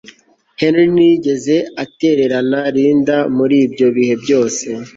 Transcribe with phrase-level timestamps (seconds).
[0.59, 4.63] Henry ntiyigeze atererana Linda muri ibyo bihe byose